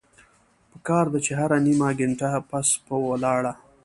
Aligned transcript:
پکار 0.71 1.05
ده 1.13 1.19
چې 1.25 1.31
هره 1.39 1.57
نيمه 1.65 1.89
ګنټه 1.99 2.29
پس 2.49 2.67
پۀ 2.85 2.95
ولاړه 3.07 3.53